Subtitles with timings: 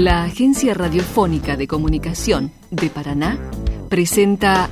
[0.00, 3.36] La Agencia Radiofónica de Comunicación de Paraná
[3.88, 4.70] presenta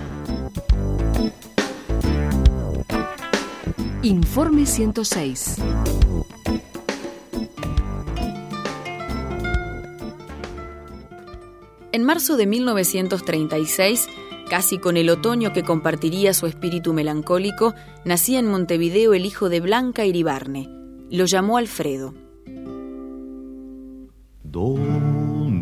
[4.02, 5.56] Informe 106.
[11.90, 14.08] En marzo de 1936,
[14.48, 17.74] casi con el otoño que compartiría su espíritu melancólico,
[18.04, 20.68] nacía en Montevideo el hijo de Blanca Iribarne.
[21.10, 22.14] Lo llamó Alfredo.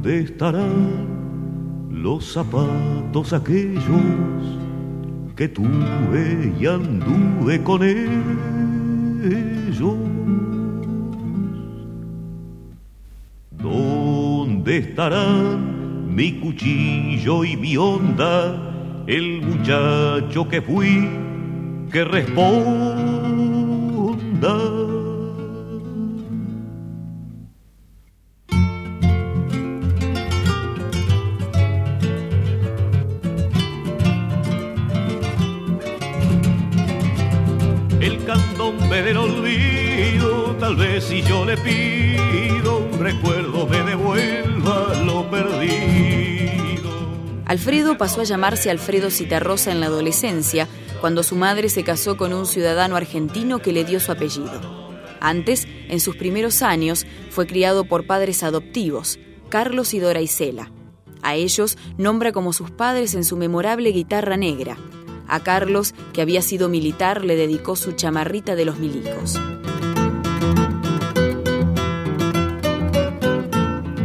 [0.05, 3.81] ¿Dónde estarán los zapatos aquellos
[5.35, 8.05] que tuve y anduve con ellos?
[13.51, 21.09] ¿Dónde estarán mi cuchillo y mi onda, el muchacho que fui,
[21.91, 23.14] que responda?
[39.05, 46.91] Del olvido, tal vez si yo le pido un recuerdo me devuelva lo perdido.
[47.47, 50.69] Alfredo pasó a llamarse Alfredo Citarrosa en la adolescencia,
[51.01, 54.61] cuando su madre se casó con un ciudadano argentino que le dio su apellido.
[55.21, 59.19] Antes, en sus primeros años, fue criado por padres adoptivos,
[59.49, 60.71] Carlos y Dora Isela.
[61.23, 64.77] A ellos nombra como sus padres en su memorable guitarra negra,
[65.35, 69.41] a Carlos, que había sido militar, le dedicó su chamarrita de los milicos.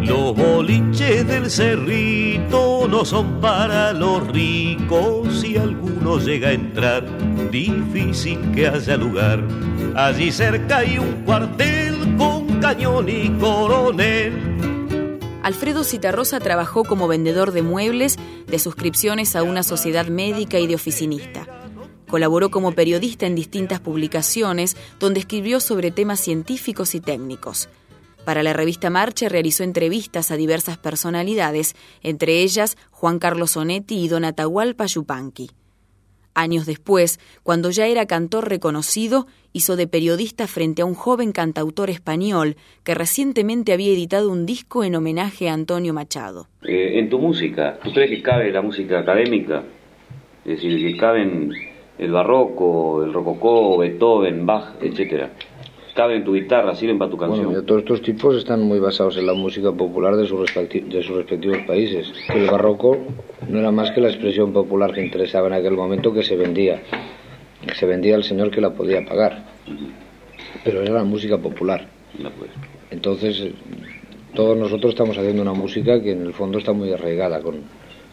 [0.01, 7.05] Los boliches del cerrito no son para los ricos si alguno llega a entrar,
[7.51, 9.43] difícil que haya lugar.
[9.95, 14.58] Allí cerca hay un cuartel con cañón y coronel
[15.41, 18.17] Alfredo Citarrosa trabajó como vendedor de muebles,
[18.47, 21.47] de suscripciones a una sociedad médica y de oficinista.
[22.09, 27.69] Colaboró como periodista en distintas publicaciones donde escribió sobre temas científicos y técnicos.
[28.25, 34.07] Para la revista Marcha realizó entrevistas a diversas personalidades, entre ellas Juan Carlos Onetti y
[34.07, 35.51] Don Atahualpa Yupanqui.
[36.33, 41.89] Años después, cuando ya era cantor reconocido, hizo de periodista frente a un joven cantautor
[41.89, 46.47] español que recientemente había editado un disco en homenaje a Antonio Machado.
[46.63, 49.63] Eh, en tu música, ¿tú crees que cabe la música académica?
[50.45, 51.51] Es decir, que caben
[51.97, 55.31] el barroco, el rococó, Beethoven, Bach, etcétera
[56.07, 57.45] en tu guitarra, sirven para tu canción.
[57.45, 61.15] Bueno, todos estos tipos están muy basados en la música popular de, sus de sus
[61.17, 62.11] respectivos países.
[62.33, 62.97] El barroco
[63.47, 66.81] no era más que la expresión popular que interesaba en aquel momento que se vendía.
[67.75, 69.45] Se vendía al señor que la podía pagar.
[70.63, 71.87] Pero era la música popular.
[72.89, 73.49] Entonces,
[74.33, 77.61] todos nosotros estamos haciendo una música que en el fondo está muy arraigada con,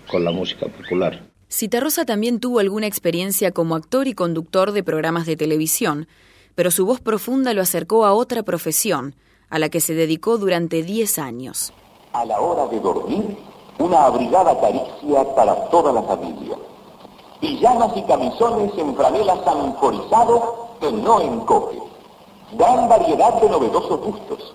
[0.07, 1.23] con la música popular.
[1.49, 6.09] Citarrosa también tuvo alguna experiencia como actor y conductor de programas de televisión,
[6.57, 9.15] pero su voz profunda lo acercó a otra profesión,
[9.51, 11.73] a la que se dedicó durante 10 años.
[12.13, 13.39] A la hora de dormir,
[13.79, 16.57] una abrigada caricia para toda la familia.
[17.41, 21.79] Pijamas y camisones en franela sanforizado que no encoge.
[22.55, 24.55] Gran variedad de novedosos gustos.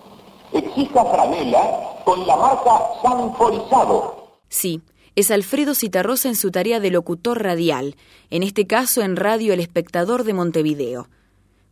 [0.51, 4.39] Exija franela con la marca sanforizado.
[4.49, 4.81] Sí,
[5.15, 7.95] es Alfredo Citarrosa en su tarea de locutor radial,
[8.31, 11.07] en este caso en Radio El Espectador de Montevideo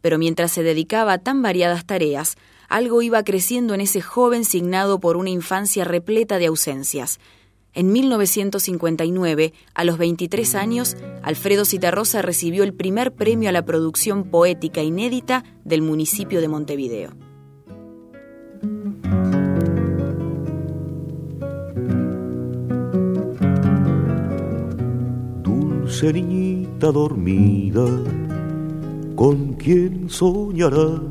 [0.02, 2.38] pero mientras se dedicaba a tan variadas tareas,
[2.68, 7.20] algo iba creciendo en ese joven signado por una infancia repleta de ausencias.
[7.74, 14.24] En 1959, a los 23 años, Alfredo Citarrosa recibió el primer premio a la producción
[14.24, 17.12] poética inédita del municipio de Montevideo.
[25.44, 27.86] Dulce niñita dormida
[29.20, 31.02] con quién soñarás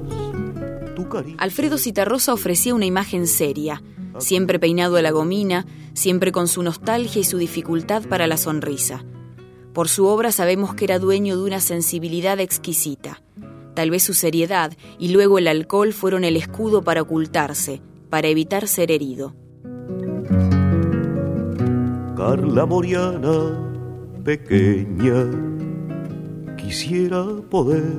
[0.97, 1.37] tu cariño.
[1.39, 3.83] Alfredo Citarrosa ofrecía una imagen seria,
[4.17, 9.05] siempre peinado a la gomina, siempre con su nostalgia y su dificultad para la sonrisa.
[9.75, 13.21] Por su obra sabemos que era dueño de una sensibilidad exquisita.
[13.75, 18.69] Tal vez su seriedad y luego el alcohol fueron el escudo para ocultarse, para evitar
[18.69, 19.35] ser herido.
[22.17, 23.71] Carla Moriana,
[24.25, 25.27] pequeña,
[26.69, 27.97] Quisiera poder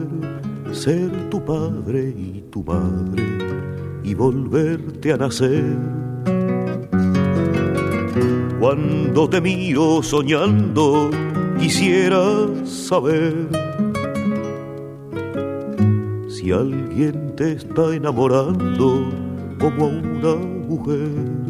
[0.72, 3.24] ser tu padre y tu madre
[4.04, 5.76] y volverte a nacer.
[8.60, 11.10] Cuando te miro soñando,
[11.60, 12.22] quisiera
[12.64, 13.34] saber
[16.28, 19.10] si alguien te está enamorando
[19.58, 20.36] como a una
[20.68, 21.50] mujer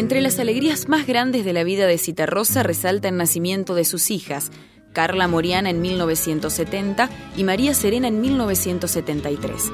[0.00, 4.10] Entre las alegrías más grandes de la vida de Citarrosa resalta el nacimiento de sus
[4.10, 4.50] hijas,
[4.92, 9.70] Carla Moriana en 1970 y María Serena en 1973.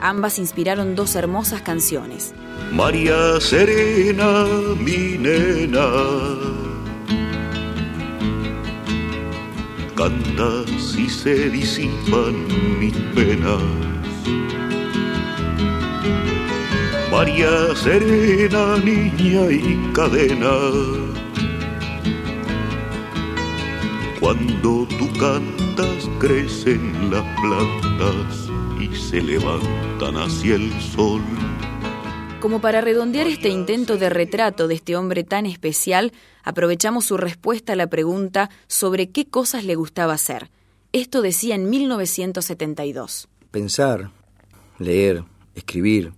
[0.00, 2.34] Ambas inspiraron dos hermosas canciones.
[2.72, 4.44] María Serena,
[4.78, 5.88] mi nena,
[9.96, 12.46] cantas y se disipan
[12.78, 13.62] mis penas.
[17.10, 21.07] María Serena, niña y cadena.
[24.20, 28.48] Cuando tú cantas crecen las plantas
[28.80, 31.22] y se levantan hacia el sol.
[32.40, 36.12] Como para redondear este intento de retrato de este hombre tan especial,
[36.42, 40.50] aprovechamos su respuesta a la pregunta sobre qué cosas le gustaba hacer.
[40.92, 43.28] Esto decía en 1972.
[43.52, 44.10] Pensar,
[44.80, 45.22] leer,
[45.54, 46.12] escribir,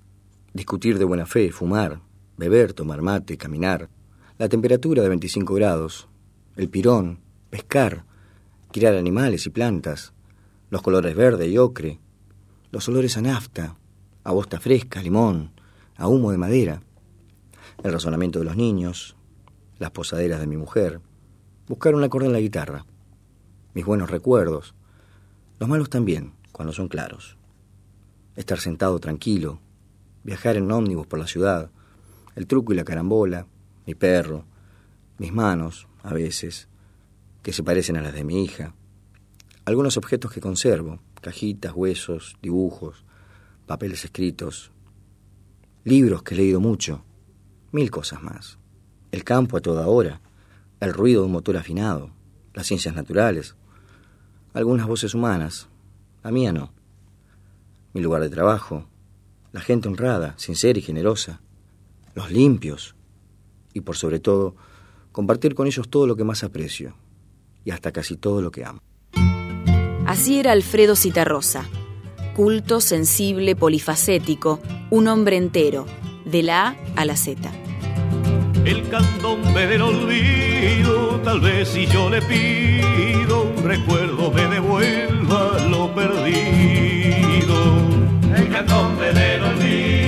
[0.54, 2.00] discutir de buena fe, fumar,
[2.38, 3.90] beber, tomar mate, caminar,
[4.38, 6.08] la temperatura de 25 grados,
[6.56, 7.18] el pirón,
[7.50, 8.04] pescar,
[8.72, 10.12] criar animales y plantas,
[10.70, 11.98] los colores verde y ocre,
[12.70, 13.76] los olores a nafta,
[14.22, 15.52] a bosta fresca, limón,
[15.96, 16.82] a humo de madera,
[17.82, 19.16] el razonamiento de los niños,
[19.78, 21.00] las posaderas de mi mujer,
[21.66, 22.86] buscar un acorde en la guitarra,
[23.74, 24.74] mis buenos recuerdos,
[25.58, 27.36] los malos también, cuando son claros,
[28.36, 29.60] estar sentado tranquilo,
[30.22, 31.70] viajar en ómnibus por la ciudad,
[32.36, 33.46] el truco y la carambola,
[33.86, 34.44] mi perro,
[35.18, 36.69] mis manos, a veces,
[37.42, 38.74] que se parecen a las de mi hija,
[39.64, 43.04] algunos objetos que conservo, cajitas, huesos, dibujos,
[43.66, 44.72] papeles escritos,
[45.84, 47.04] libros que he leído mucho,
[47.72, 48.58] mil cosas más.
[49.12, 50.20] El campo a toda hora,
[50.80, 52.10] el ruido de un motor afinado,
[52.54, 53.54] las ciencias naturales,
[54.52, 55.68] algunas voces humanas,
[56.22, 56.72] la mía no.
[57.92, 58.86] Mi lugar de trabajo,
[59.52, 61.40] la gente honrada, sincera y generosa,
[62.14, 62.94] los limpios,
[63.72, 64.56] y por sobre todo,
[65.12, 66.94] compartir con ellos todo lo que más aprecio,
[67.64, 68.80] y hasta casi todo lo que amo.
[70.06, 71.64] Así era Alfredo Citarrosa,
[72.34, 74.60] culto, sensible, polifacético,
[74.90, 75.86] un hombre entero,
[76.24, 77.50] de la A a la Z.
[78.64, 83.00] El candombe del olvido, tal vez si yo le pido
[83.42, 87.54] un recuerdo me devuelva lo perdido.
[88.36, 89.99] El candombe del olvido,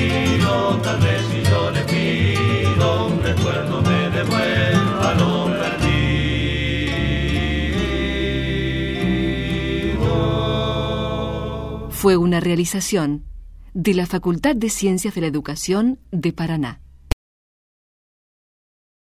[12.02, 13.22] Fue una realización
[13.74, 16.80] de la Facultad de Ciencias de la Educación de Paraná.